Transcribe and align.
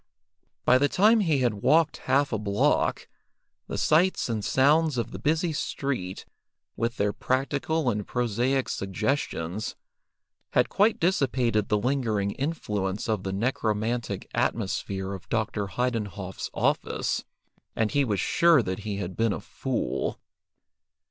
By 0.65 0.79
the 0.79 0.89
time 0.89 1.19
he 1.19 1.41
had 1.41 1.53
walked 1.61 1.97
half 2.09 2.33
a 2.33 2.39
block, 2.39 3.07
the 3.67 3.77
sights 3.77 4.29
and 4.29 4.43
sounds 4.43 4.97
of 4.97 5.11
the 5.11 5.19
busy 5.19 5.53
street, 5.53 6.25
with 6.75 6.97
their 6.97 7.13
practical 7.13 7.87
and 7.87 8.07
prosaic 8.07 8.67
suggestions, 8.67 9.75
had 10.53 10.69
quite 10.69 10.99
dissipated 10.99 11.69
the 11.69 11.77
lingering 11.77 12.31
influence 12.31 13.07
of 13.07 13.21
the 13.21 13.31
necromantic 13.31 14.27
atmosphere 14.33 15.13
of 15.13 15.29
Dr. 15.29 15.67
Heidenhoff's 15.67 16.49
office, 16.51 17.23
and 17.75 17.91
he 17.91 18.03
was 18.03 18.19
sure 18.19 18.63
that 18.63 18.79
he 18.79 18.97
had 18.97 19.15
been 19.15 19.33
a 19.33 19.39
fool. 19.39 20.19